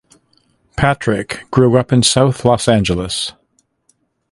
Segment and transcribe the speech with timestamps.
[0.77, 3.33] Patrick grew up in South Los Angeles.